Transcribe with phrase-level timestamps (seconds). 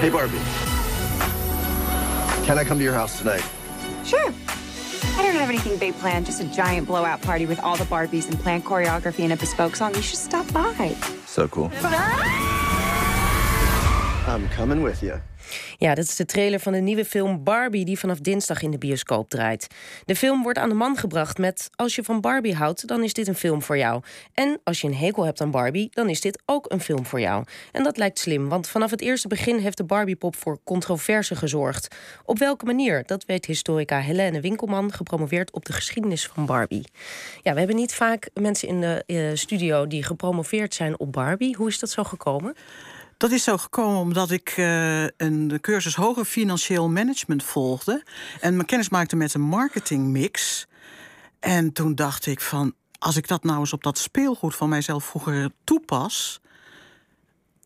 [0.00, 0.38] Hey, Barbie.
[2.46, 3.44] Can I come to your house tonight?
[4.02, 4.32] Sure.
[5.18, 8.26] I don't have anything big planned, just a giant blowout party with all the Barbies
[8.30, 9.94] and planned choreography and a bespoke song.
[9.94, 10.96] You should stop by.
[11.26, 11.70] So cool.
[14.26, 15.20] I'm coming with you.
[15.80, 18.78] Ja, dat is de trailer van de nieuwe film Barbie, die vanaf dinsdag in de
[18.78, 19.66] bioscoop draait.
[20.04, 23.12] De film wordt aan de man gebracht met: Als je van Barbie houdt, dan is
[23.12, 24.02] dit een film voor jou.
[24.34, 27.20] En als je een hekel hebt aan Barbie, dan is dit ook een film voor
[27.20, 27.44] jou.
[27.72, 31.96] En dat lijkt slim, want vanaf het eerste begin heeft de Barbie-pop voor controverse gezorgd.
[32.24, 33.02] Op welke manier?
[33.06, 36.84] Dat weet historica Helene Winkelman, gepromoveerd op de geschiedenis van Barbie.
[37.42, 41.56] Ja, we hebben niet vaak mensen in de uh, studio die gepromoveerd zijn op Barbie.
[41.56, 42.54] Hoe is dat zo gekomen?
[43.20, 48.04] Dat is zo gekomen omdat ik uh, een cursus hoger financieel management volgde.
[48.40, 50.66] En mijn kennis maakte met een marketingmix.
[51.40, 55.04] En toen dacht ik van, als ik dat nou eens op dat speelgoed van mijzelf
[55.04, 56.40] vroeger toepas.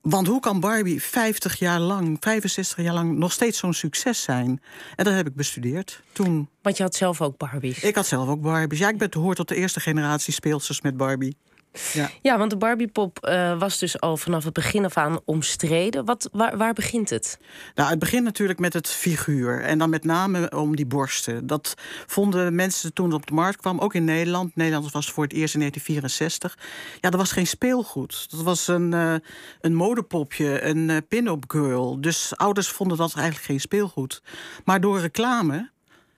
[0.02, 4.62] Want hoe kan Barbie 50 jaar lang, 65 jaar lang nog steeds zo'n succes zijn?
[4.96, 6.48] En dat heb ik bestudeerd toen.
[6.62, 7.82] Want je had zelf ook Barbies?
[7.82, 8.78] Ik had zelf ook Barbies.
[8.78, 11.36] Ja, ik ben hoort tot de eerste generatie speelsters met Barbie.
[11.92, 12.10] Ja.
[12.22, 16.04] ja, want de Barbiepop uh, was dus al vanaf het begin af aan omstreden.
[16.04, 17.38] Wat, waar, waar begint het?
[17.74, 19.62] Nou, het begint natuurlijk met het figuur.
[19.62, 21.46] En dan met name om die borsten.
[21.46, 21.74] Dat
[22.06, 24.56] vonden mensen toen het op de markt kwam, ook in Nederland.
[24.56, 26.58] Nederland was voor het eerst in 1964.
[27.00, 28.30] Ja, dat was geen speelgoed.
[28.30, 29.14] Dat was een, uh,
[29.60, 32.00] een modepopje, een uh, pin-up girl.
[32.00, 34.22] Dus ouders vonden dat eigenlijk geen speelgoed.
[34.64, 35.70] Maar door reclame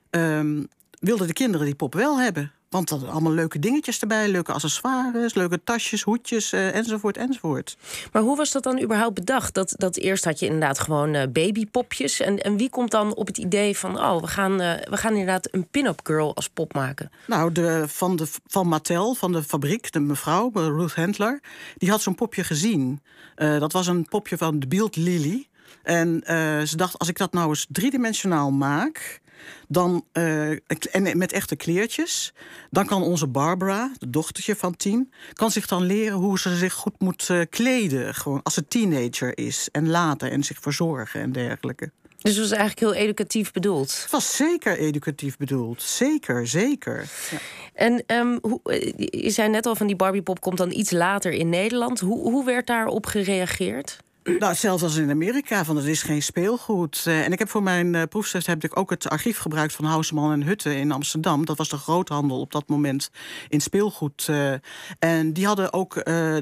[0.09, 0.67] um,
[0.99, 2.51] wilden de kinderen die pop wel hebben.
[2.69, 7.77] Want er allemaal leuke dingetjes erbij, leuke accessoires, leuke tasjes, hoedjes uh, enzovoort enzovoort.
[8.11, 9.53] Maar hoe was dat dan überhaupt bedacht?
[9.53, 12.19] Dat, dat eerst had je inderdaad gewoon uh, babypopjes.
[12.19, 15.11] En, en wie komt dan op het idee van, oh, we gaan, uh, we gaan
[15.11, 17.11] inderdaad een pin-up girl als pop maken?
[17.27, 21.41] Nou, de, van, de, van Mattel, van de fabriek, de mevrouw, Ruth Handler,
[21.77, 23.01] die had zo'n popje gezien.
[23.35, 25.47] dat was een popje van de Beeld Lily.
[25.83, 26.21] En
[26.67, 29.21] ze dacht, als ik dat nou eens driedimensionaal maak
[29.67, 30.49] dan, uh,
[30.91, 32.33] en met echte kleertjes.
[32.69, 36.73] Dan kan onze Barbara, de dochtertje van tien, kan zich dan leren hoe ze zich
[36.73, 38.15] goed moet uh, kleden.
[38.15, 41.91] Gewoon als ze teenager is en later en zich verzorgen en dergelijke.
[42.21, 44.01] Dus het was eigenlijk heel educatief bedoeld.
[44.01, 45.81] Het was zeker educatief bedoeld.
[45.81, 47.09] Zeker, zeker.
[47.31, 47.37] Ja.
[47.73, 51.31] En um, hoe, eh, je zei net al van die Barbiepop komt dan iets later
[51.31, 51.99] in Nederland.
[51.99, 53.97] Hoe, hoe werd daarop gereageerd?
[54.27, 57.05] Nou, zelfs als in Amerika, van het is geen speelgoed.
[57.07, 59.85] Uh, en ik heb voor mijn uh, proefschrift heb ik ook het archief gebruikt van
[59.85, 61.45] Houseman en Hutte in Amsterdam.
[61.45, 63.09] Dat was de groothandel op dat moment
[63.49, 64.27] in speelgoed.
[64.29, 64.53] Uh,
[64.99, 65.93] en die hadden ook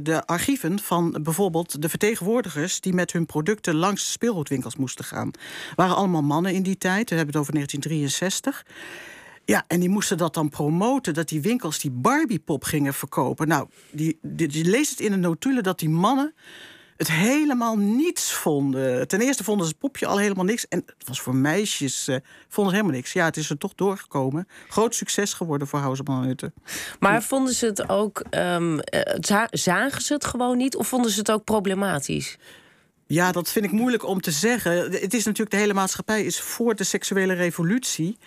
[0.03, 5.31] de archieven van bijvoorbeeld de vertegenwoordigers die met hun producten langs speelgoedwinkels moesten gaan.
[5.75, 7.09] waren allemaal mannen in die tijd.
[7.09, 8.65] We hebben het over 1963.
[9.45, 13.47] Ja, en die moesten dat dan promoten, dat die winkels die Barbiepop gingen verkopen.
[13.47, 16.33] Nou, die, die, die leest het in de notulen dat die mannen
[16.97, 19.07] het helemaal niets vonden.
[19.07, 20.67] Ten eerste vonden ze het popje al helemaal niks.
[20.67, 22.15] En het was voor meisjes, uh,
[22.47, 23.13] vonden ze helemaal niks.
[23.13, 24.47] Ja, het is er toch doorgekomen.
[24.67, 26.53] Groot succes geworden voor Houseman Hutte.
[26.99, 28.79] Maar vonden ze het ook, um,
[29.51, 30.75] zagen ze het gewoon niet?
[30.75, 32.37] Of vonden ze het ook problematisch?
[33.07, 34.91] Ja, dat vind ik moeilijk om te zeggen.
[34.91, 38.17] Het is natuurlijk, de hele maatschappij is voor de seksuele revolutie.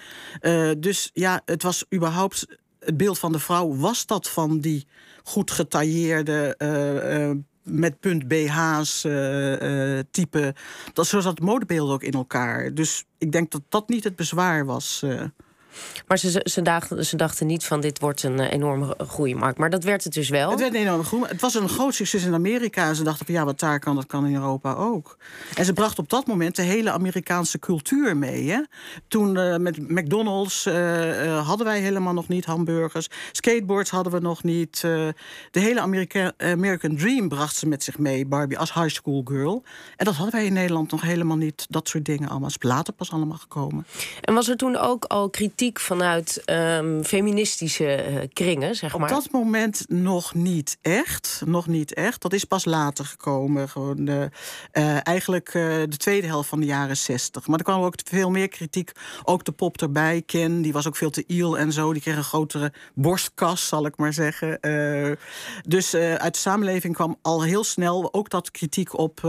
[0.40, 2.46] Uh, dus ja, het was überhaupt
[2.78, 4.86] het beeld van de vrouw was dat van die
[5.22, 7.36] goed getailleerde, uh, uh,
[7.70, 9.60] met punt BH's uh,
[9.96, 10.54] uh, type.
[10.92, 12.74] Dat, zo zat het modebeeld ook in elkaar.
[12.74, 15.04] Dus ik denk dat dat niet het bezwaar was.
[16.06, 19.58] Maar ze, ze, dachten, ze dachten niet van dit wordt een uh, enorme groeimarkt.
[19.58, 20.50] Maar dat werd het dus wel.
[20.50, 21.24] Het werd een enorme groei.
[21.26, 22.94] Het was een groot succes in Amerika.
[22.94, 25.16] Ze dachten van ja, wat daar kan, dat kan in Europa ook.
[25.54, 28.50] En ze bracht op dat moment de hele Amerikaanse cultuur mee.
[28.50, 28.60] Hè?
[29.08, 33.08] Toen uh, met McDonald's uh, hadden wij helemaal nog niet hamburgers.
[33.32, 34.80] Skateboards hadden we nog niet.
[34.80, 35.14] de
[35.50, 39.62] hele Amerika American Dream bracht ze met zich mee, Barbie, als high school girl.
[39.96, 41.66] En dat hadden wij in Nederland nog helemaal niet.
[41.68, 42.48] Dat soort dingen allemaal.
[42.48, 43.86] is later pas allemaal gekomen.
[44.20, 49.10] En was er toen ook al kritiek vanuit um, feministische uh, kringen, zeg maar?
[49.10, 51.42] Op dat moment nog niet echt.
[51.46, 52.22] Nog niet echt.
[52.22, 53.68] Dat is pas later gekomen.
[53.68, 54.20] Gewoon, uh,
[54.72, 57.46] uh, eigenlijk de tweede helft van de jaren zestig.
[57.46, 58.92] Maar er kwam ook veel meer kritiek.
[59.24, 60.22] Ook de pop erbij.
[60.26, 61.92] Ken, die was ook veel te iel en zo.
[61.92, 64.60] Die kreeg een grotere borstkas, zal ik maar zeggen.
[65.62, 69.20] dus uit de samenleving kwam al heel snel ook dat kritiek op,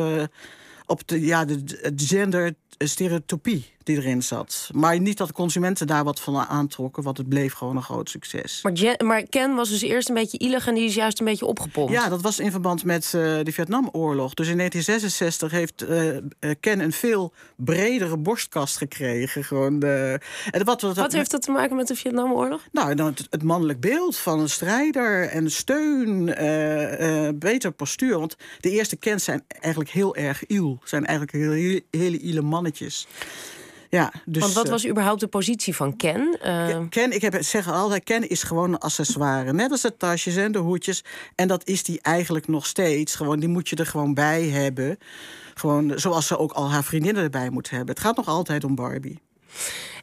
[0.89, 1.63] op de, ja, de,
[1.94, 4.69] de gender stereotypie die erin zat.
[4.74, 8.09] Maar niet dat de consumenten daar wat van aantrokken, want het bleef gewoon een groot
[8.09, 8.59] succes.
[8.62, 11.45] Maar, maar Ken was dus eerst een beetje ielig en die is juist een beetje
[11.45, 11.91] opgepompt.
[11.91, 13.12] Ja, dat was in verband met uh,
[13.44, 14.33] de Vietnamoorlog.
[14.33, 19.44] Dus in 1966 heeft uh, Ken een veel bredere borstkast gekregen.
[19.44, 20.19] Gewoon de,
[20.51, 22.62] en wat, wat, wat heeft dat te maken met de Vietnamoorlog?
[22.71, 28.19] Nou, het, het mannelijk beeld van een strijder en steun, uh, beter postuur.
[28.19, 30.78] Want de eerste Kens zijn eigenlijk heel erg iel.
[30.87, 33.07] Zijn eigenlijk heel, hele iele mannetjes.
[33.89, 36.37] Ja, dus, Want wat was überhaupt de positie van Ken?
[36.45, 36.77] Uh...
[36.89, 39.53] Ken, ik heb het zeggen altijd, Ken is gewoon een accessoire.
[39.53, 41.03] Net als de tasjes en de hoedjes.
[41.35, 43.15] En dat is die eigenlijk nog steeds.
[43.15, 44.97] Gewoon, die moet je er gewoon bij hebben.
[45.53, 47.89] Gewoon zoals ze ook al haar vriendinnen erbij moet hebben.
[47.95, 49.19] Het gaat nog altijd om Barbie.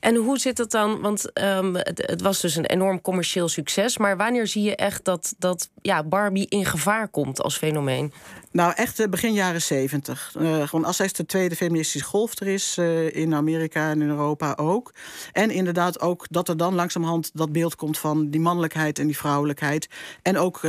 [0.01, 1.01] En hoe zit het dan?
[1.01, 3.99] Want um, het, was dus een enorm commercieel succes.
[3.99, 8.13] Maar wanneer zie je echt dat, dat ja, Barbie in gevaar komt als fenomeen?
[8.57, 10.35] Nou, echt eh, begin jaren zeventig.
[10.39, 14.53] Uh, gewoon als de tweede feministische golf er is uh, in Amerika en in Europa
[14.57, 14.95] ook.
[15.33, 19.17] En inderdaad ook dat er dan langzamerhand dat beeld komt van die mannelijkheid en die
[19.17, 19.89] vrouwelijkheid.
[20.23, 20.61] En ook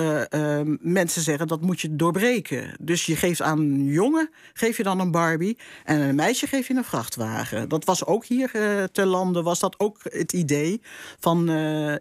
[0.79, 2.75] mensen zeggen dat moet je doorbreken.
[2.79, 5.57] Dus je geeft aan een jongen, geef je dan een Barbie.
[5.83, 7.69] En een meisje geef je een vrachtwagen.
[7.69, 8.51] Dat was ook hier
[8.91, 10.81] te landen, was dat ook het idee
[11.19, 11.45] van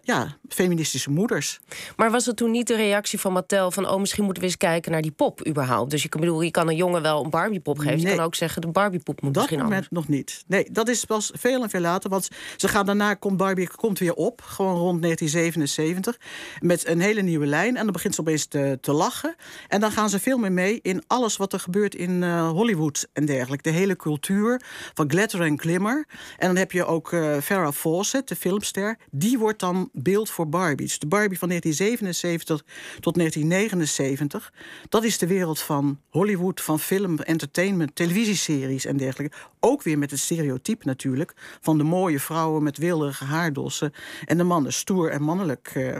[0.03, 1.59] ja, feministische moeders.
[1.95, 3.89] Maar was het toen niet de reactie van Mattel van...
[3.89, 5.91] oh, misschien moeten we eens kijken naar die pop überhaupt?
[5.91, 7.99] Dus je, bedoel, je kan een jongen wel een Barbiepop geven.
[7.99, 10.07] Je kan ook zeggen, de Barbiepop moet dat misschien moment anders.
[10.07, 10.43] nog niet.
[10.47, 12.09] Nee, dat is pas veel en veel later.
[12.09, 12.27] Want
[12.57, 14.41] ze gaan daarna, komt Barbie komt weer op.
[14.41, 16.17] Gewoon rond 1977.
[16.59, 17.77] Met een hele nieuwe lijn.
[17.77, 19.35] En dan begint ze opeens te, te lachen.
[19.67, 23.07] En dan gaan ze veel meer mee in alles wat er gebeurt in uh, Hollywood
[23.13, 23.69] en dergelijke.
[23.69, 24.61] De hele cultuur
[24.93, 26.05] van glitter en glimmer.
[26.37, 28.97] En dan heb je ook uh, Farrah Fawcett, de filmster.
[29.11, 30.99] Die wordt dan beeld voor Barbies.
[30.99, 32.65] De Barbie van 1977
[32.99, 34.53] tot 1979.
[34.89, 39.37] Dat is de wereld van Hollywood, van film, entertainment, televisieseries en dergelijke.
[39.59, 43.93] Ook weer met het stereotype natuurlijk van de mooie vrouwen met wilderige haardossen
[44.25, 45.73] en de mannen stoer en mannelijk.
[45.75, 45.97] Uh,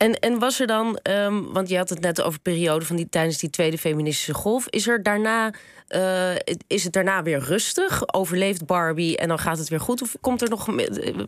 [0.00, 3.08] en, en was er dan, um, want je had het net over periode van die
[3.08, 5.52] tijdens die tweede feministische golf, is er daarna,
[5.88, 6.34] uh,
[6.66, 8.14] is het daarna weer rustig?
[8.14, 10.02] Overleeft Barbie en dan gaat het weer goed?
[10.02, 10.68] Of komt er nog,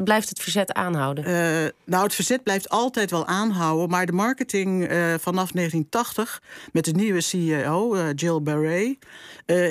[0.05, 1.25] blijft het verzet aanhouden?
[1.25, 4.83] Uh, nou, het verzet blijft altijd wel aanhouden, maar de marketing
[5.21, 6.43] vanaf 1980
[6.73, 8.97] met de nieuwe CEO, Jill Barret,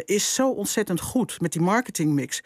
[0.05, 2.41] is zo ontzettend goed met die marketingmix.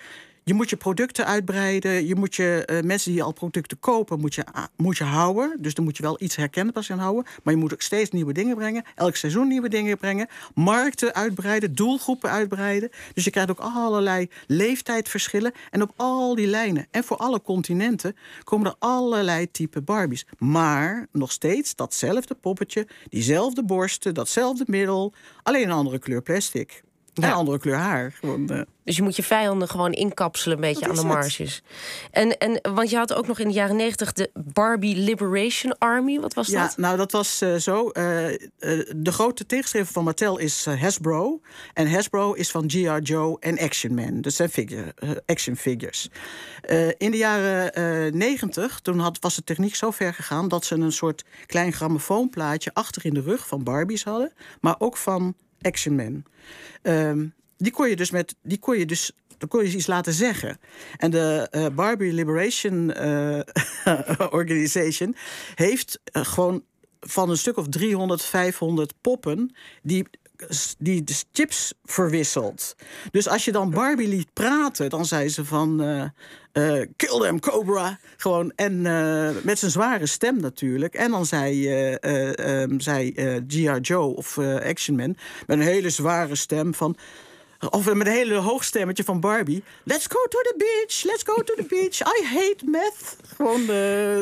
[0.47, 2.07] Je moet je producten uitbreiden.
[2.07, 4.45] Je moet je uh, mensen die al producten kopen, moet je,
[4.75, 5.57] moet je houden.
[5.59, 7.25] Dus dan moet je wel iets herkenbaars aan houden.
[7.43, 8.83] Maar je moet ook steeds nieuwe dingen brengen.
[8.95, 10.27] Elk seizoen nieuwe dingen brengen.
[10.53, 12.89] Markten uitbreiden, doelgroepen uitbreiden.
[13.13, 15.51] Dus je krijgt ook allerlei leeftijdsverschillen.
[15.71, 20.25] En op al die lijnen en voor alle continenten komen er allerlei type Barbies.
[20.37, 25.13] Maar nog steeds datzelfde poppetje, diezelfde borsten, datzelfde middel.
[25.43, 26.84] Alleen een andere kleur plastic.
[27.21, 27.27] Ja.
[27.27, 28.11] Een andere kleur haar.
[28.19, 28.61] Gewoon, uh...
[28.83, 31.63] Dus je moet je vijanden gewoon inkapselen een beetje aan de marges.
[32.11, 36.19] En, en, want je had ook nog in de jaren negentig de Barbie Liberation Army.
[36.19, 36.73] Wat was ja, dat?
[36.75, 37.85] Ja, nou dat was uh, zo.
[37.85, 37.93] Uh,
[38.95, 41.41] de grote tegenstrever van Mattel is Hasbro.
[41.73, 42.99] En Hasbro is van G.R.
[42.99, 44.21] Joe en Action Man.
[44.21, 44.93] Dat zijn figure,
[45.25, 46.09] action figures.
[46.97, 50.47] in de jaren negentig, toen had, was de techniek zo ver gegaan...
[50.47, 54.33] dat ze een soort klein grammofoonplaatje achter in de rug van Barbies hadden.
[54.61, 55.35] Maar ook van
[55.65, 56.23] Action Man.
[56.83, 58.35] Um, die kon je dus met.
[58.41, 60.57] Die kon je dus dan kon je iets laten zeggen.
[60.97, 63.39] En de uh, Barbie Liberation uh,
[64.39, 65.15] Organization
[65.55, 66.63] heeft uh, gewoon
[66.99, 70.07] van een stuk of 300, 500 poppen die
[70.77, 72.75] die de chips verwisselt.
[73.11, 75.83] Dus als je dan Barbie liet praten, dan zei ze van...
[75.83, 76.03] Uh,
[76.53, 77.99] uh, kill them, Cobra.
[78.17, 80.93] Gewoon, en uh, met zijn zware stem natuurlijk.
[80.93, 81.69] En dan zei,
[82.61, 83.13] um, zei
[83.47, 83.79] G.R.
[83.79, 85.15] Joe of Action Man...
[85.47, 86.97] met een hele zware stem van...
[87.69, 89.63] Of met een hele hoogstemmetje van Barbie.
[89.83, 91.99] Let's go to the beach, let's go to the beach.
[91.99, 93.17] I hate meth.
[93.35, 93.67] Gewoon uh,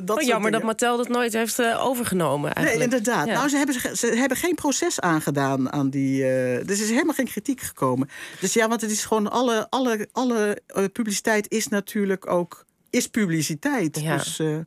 [0.04, 2.90] dat oh, jammer dat Mattel dat nooit heeft uh, overgenomen eigenlijk.
[2.90, 3.28] Nee, inderdaad.
[3.28, 3.34] Ja.
[3.34, 6.24] Nou, ze hebben, ze hebben geen proces aangedaan aan die...
[6.24, 8.10] Uh, dus er is helemaal geen kritiek gekomen.
[8.40, 9.32] Dus ja, want het is gewoon...
[9.32, 10.62] Alle, alle, alle
[10.94, 14.00] publiciteit is natuurlijk ook is publiciteit.
[14.00, 14.18] Ja.
[14.18, 14.58] Dus, uh...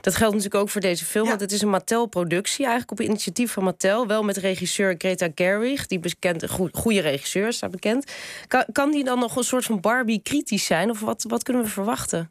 [0.00, 1.30] Dat geldt natuurlijk ook voor deze film, ja.
[1.30, 4.06] want het is een Mattel-productie, eigenlijk op initiatief van Mattel.
[4.06, 8.12] Wel met regisseur Greta Gerwig, die bekend, goede regisseur, staat bekend.
[8.46, 10.90] Kan, kan die dan nog een soort van Barbie kritisch zijn?
[10.90, 12.30] Of wat, wat kunnen we verwachten?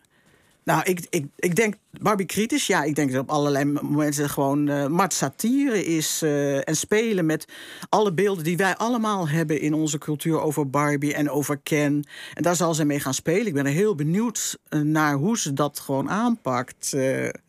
[0.67, 4.69] Nou, ik, ik, ik denk Barbie kritisch, ja, ik denk dat op allerlei momenten gewoon
[4.69, 7.45] uh, maar satire is uh, en spelen met
[7.89, 12.07] alle beelden die wij allemaal hebben in onze cultuur over Barbie en over Ken.
[12.33, 13.45] En daar zal ze mee gaan spelen.
[13.45, 16.95] Ik ben er heel benieuwd uh, naar hoe ze dat gewoon aanpakt.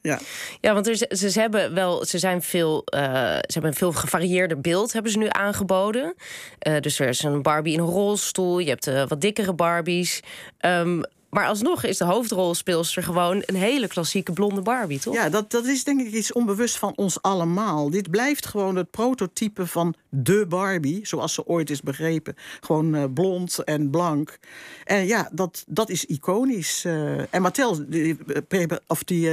[0.01, 0.19] ja.
[0.61, 4.93] ja, want ze, ze, hebben wel, ze zijn veel, ze hebben een veel gevarieerder beeld
[4.93, 6.15] hebben ze nu aangeboden.
[6.81, 10.21] dus er is een Barbie in een rolstoel, je hebt wat dikkere Barbies.
[10.61, 15.15] Um, Maar alsnog is de hoofdrolspeelster gewoon een hele klassieke blonde Barbie, toch?
[15.15, 17.91] Ja, dat, dat is denk ik iets onbewust van ons allemaal.
[17.91, 22.35] Dit blijft gewoon het prototype van de Barbie, zoals ze ooit is begrepen.
[22.61, 24.39] Gewoon uh, blond en blank.
[24.85, 26.85] En ja, dat, dat is iconisch.
[26.85, 28.17] Uh, en Mattel, die,
[28.87, 29.31] of die,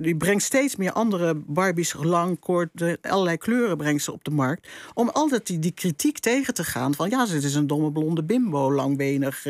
[0.00, 2.70] die brengt steeds meer andere Barbies, lang, kort,
[3.02, 4.68] allerlei kleuren brengt ze op de markt.
[4.94, 8.24] Om altijd die, die kritiek tegen te gaan van ja, ze is een domme blonde
[8.24, 9.46] bimbo, langbenig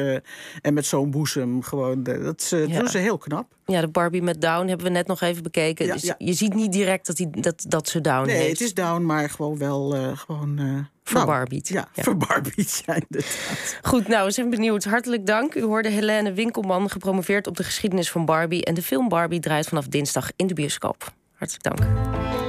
[0.62, 1.10] en met zo'n
[1.60, 2.78] Gewoon, dat, ja.
[2.78, 3.54] doen ze heel knap.
[3.66, 5.86] Ja, de Barbie met Down hebben we net nog even bekeken.
[5.86, 6.14] Ja, dus ja.
[6.18, 8.50] je ziet niet direct dat, die, dat, dat ze Down nee, heeft.
[8.50, 9.96] het is Down, maar gewoon wel...
[9.96, 11.70] Uh, gewoon, uh, Verbarbied.
[11.70, 12.02] Nou, ja, ja.
[12.02, 13.78] verbarbied zijn inderdaad.
[13.82, 14.84] Goed, nou, we zijn benieuwd.
[14.84, 15.54] Hartelijk dank.
[15.54, 18.64] U hoorde Helene Winkelman, gepromoveerd op de geschiedenis van Barbie.
[18.64, 21.12] En de film Barbie draait vanaf dinsdag in de bioscoop.
[21.34, 22.19] Hartelijk dank.